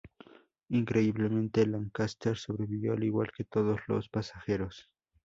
[0.69, 4.87] Increíblemente, Lancaster sobrevivió al igual que todos los pasajeros.